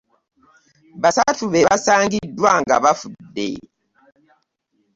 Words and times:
Basatu 1.01 1.43
be 1.51 1.59
baasangiddwa 1.67 2.51
nga 2.61 2.75
bafudde. 2.83 3.47